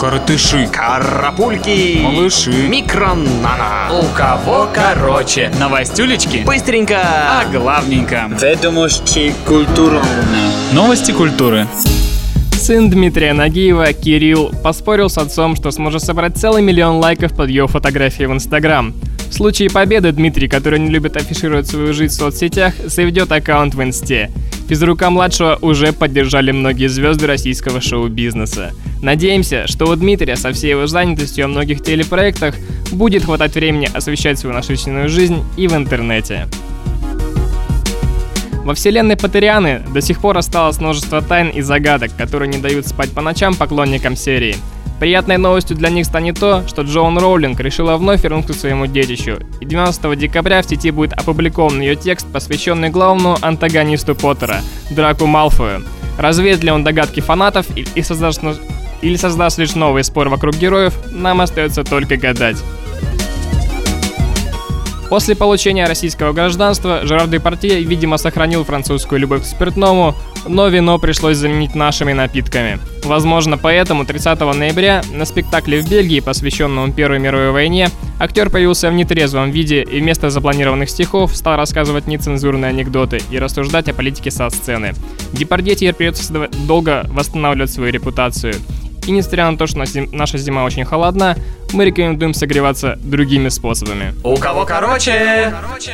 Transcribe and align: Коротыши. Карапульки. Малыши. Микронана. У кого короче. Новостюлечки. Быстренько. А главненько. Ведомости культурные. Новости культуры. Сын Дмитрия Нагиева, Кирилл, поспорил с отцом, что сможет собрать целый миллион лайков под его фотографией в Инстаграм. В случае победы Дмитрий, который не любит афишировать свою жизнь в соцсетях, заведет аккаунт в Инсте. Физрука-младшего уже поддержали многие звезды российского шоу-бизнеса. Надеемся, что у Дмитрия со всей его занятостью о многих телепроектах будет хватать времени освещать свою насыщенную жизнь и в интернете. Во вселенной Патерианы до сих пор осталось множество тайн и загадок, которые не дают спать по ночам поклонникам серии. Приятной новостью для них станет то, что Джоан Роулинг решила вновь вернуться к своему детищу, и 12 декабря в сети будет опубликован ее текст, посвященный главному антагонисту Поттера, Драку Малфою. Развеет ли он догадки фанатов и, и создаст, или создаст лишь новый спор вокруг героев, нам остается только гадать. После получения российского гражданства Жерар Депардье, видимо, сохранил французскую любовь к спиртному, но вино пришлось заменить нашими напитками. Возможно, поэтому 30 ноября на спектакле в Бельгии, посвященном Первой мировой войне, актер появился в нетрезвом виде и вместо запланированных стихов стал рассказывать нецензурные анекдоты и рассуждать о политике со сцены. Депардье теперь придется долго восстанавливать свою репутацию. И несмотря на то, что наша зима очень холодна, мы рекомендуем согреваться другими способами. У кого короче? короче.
Коротыши. 0.00 0.66
Карапульки. 0.72 2.00
Малыши. 2.00 2.50
Микронана. 2.68 3.90
У 3.92 4.02
кого 4.16 4.66
короче. 4.72 5.52
Новостюлечки. 5.60 6.38
Быстренько. 6.38 6.96
А 7.02 7.44
главненько. 7.52 8.30
Ведомости 8.40 9.34
культурные. 9.46 10.02
Новости 10.72 11.12
культуры. 11.12 11.68
Сын 12.52 12.88
Дмитрия 12.88 13.34
Нагиева, 13.34 13.92
Кирилл, 13.92 14.50
поспорил 14.64 15.10
с 15.10 15.18
отцом, 15.18 15.54
что 15.54 15.70
сможет 15.70 16.02
собрать 16.02 16.34
целый 16.34 16.62
миллион 16.62 16.96
лайков 16.96 17.36
под 17.36 17.50
его 17.50 17.68
фотографией 17.68 18.26
в 18.26 18.32
Инстаграм. 18.32 18.94
В 19.28 19.34
случае 19.34 19.68
победы 19.68 20.12
Дмитрий, 20.12 20.48
который 20.48 20.78
не 20.78 20.88
любит 20.88 21.18
афишировать 21.18 21.66
свою 21.68 21.92
жизнь 21.92 22.14
в 22.14 22.16
соцсетях, 22.16 22.72
заведет 22.86 23.30
аккаунт 23.32 23.74
в 23.74 23.82
Инсте. 23.82 24.30
Физрука-младшего 24.70 25.58
уже 25.62 25.92
поддержали 25.92 26.52
многие 26.52 26.86
звезды 26.86 27.26
российского 27.26 27.80
шоу-бизнеса. 27.80 28.70
Надеемся, 29.02 29.66
что 29.66 29.86
у 29.86 29.96
Дмитрия 29.96 30.36
со 30.36 30.52
всей 30.52 30.70
его 30.70 30.86
занятостью 30.86 31.46
о 31.46 31.48
многих 31.48 31.82
телепроектах 31.82 32.54
будет 32.92 33.24
хватать 33.24 33.56
времени 33.56 33.90
освещать 33.92 34.38
свою 34.38 34.54
насыщенную 34.54 35.08
жизнь 35.08 35.42
и 35.56 35.66
в 35.66 35.74
интернете. 35.74 36.46
Во 38.64 38.74
вселенной 38.74 39.16
Патерианы 39.16 39.82
до 39.92 40.00
сих 40.00 40.20
пор 40.20 40.38
осталось 40.38 40.78
множество 40.78 41.20
тайн 41.20 41.48
и 41.48 41.62
загадок, 41.62 42.12
которые 42.16 42.48
не 42.48 42.58
дают 42.58 42.86
спать 42.86 43.10
по 43.10 43.22
ночам 43.22 43.56
поклонникам 43.56 44.14
серии. 44.14 44.54
Приятной 45.00 45.38
новостью 45.38 45.78
для 45.78 45.88
них 45.88 46.04
станет 46.04 46.38
то, 46.38 46.68
что 46.68 46.82
Джоан 46.82 47.16
Роулинг 47.16 47.58
решила 47.58 47.96
вновь 47.96 48.22
вернуться 48.22 48.52
к 48.52 48.56
своему 48.56 48.84
детищу, 48.84 49.38
и 49.58 49.64
12 49.64 50.18
декабря 50.18 50.60
в 50.60 50.66
сети 50.66 50.90
будет 50.90 51.14
опубликован 51.14 51.80
ее 51.80 51.96
текст, 51.96 52.30
посвященный 52.30 52.90
главному 52.90 53.38
антагонисту 53.40 54.14
Поттера, 54.14 54.60
Драку 54.90 55.24
Малфою. 55.24 55.84
Развеет 56.18 56.62
ли 56.62 56.70
он 56.70 56.84
догадки 56.84 57.20
фанатов 57.20 57.66
и, 57.74 57.86
и 57.94 58.02
создаст, 58.02 58.42
или 59.00 59.16
создаст 59.16 59.56
лишь 59.56 59.74
новый 59.74 60.04
спор 60.04 60.28
вокруг 60.28 60.56
героев, 60.56 60.92
нам 61.10 61.40
остается 61.40 61.82
только 61.82 62.18
гадать. 62.18 62.58
После 65.10 65.34
получения 65.34 65.86
российского 65.86 66.32
гражданства 66.32 67.04
Жерар 67.04 67.26
Депардье, 67.26 67.82
видимо, 67.82 68.16
сохранил 68.16 68.62
французскую 68.62 69.18
любовь 69.18 69.42
к 69.42 69.44
спиртному, 69.44 70.14
но 70.46 70.68
вино 70.68 71.00
пришлось 71.00 71.36
заменить 71.36 71.74
нашими 71.74 72.12
напитками. 72.12 72.78
Возможно, 73.02 73.58
поэтому 73.58 74.04
30 74.04 74.38
ноября 74.38 75.02
на 75.12 75.24
спектакле 75.24 75.80
в 75.80 75.90
Бельгии, 75.90 76.20
посвященном 76.20 76.92
Первой 76.92 77.18
мировой 77.18 77.50
войне, 77.50 77.90
актер 78.20 78.50
появился 78.50 78.88
в 78.88 78.94
нетрезвом 78.94 79.50
виде 79.50 79.82
и 79.82 80.00
вместо 80.00 80.30
запланированных 80.30 80.88
стихов 80.88 81.36
стал 81.36 81.56
рассказывать 81.56 82.06
нецензурные 82.06 82.68
анекдоты 82.68 83.20
и 83.32 83.38
рассуждать 83.40 83.88
о 83.88 83.94
политике 83.94 84.30
со 84.30 84.48
сцены. 84.48 84.92
Депардье 85.32 85.74
теперь 85.74 85.94
придется 85.94 86.48
долго 86.68 87.04
восстанавливать 87.08 87.72
свою 87.72 87.90
репутацию. 87.90 88.54
И 89.06 89.12
несмотря 89.12 89.50
на 89.50 89.56
то, 89.56 89.66
что 89.66 89.82
наша 90.12 90.38
зима 90.38 90.64
очень 90.64 90.84
холодна, 90.84 91.36
мы 91.72 91.84
рекомендуем 91.84 92.34
согреваться 92.34 92.98
другими 93.02 93.48
способами. 93.48 94.14
У 94.24 94.36
кого 94.36 94.64
короче? 94.64 95.52
короче. 95.60 95.92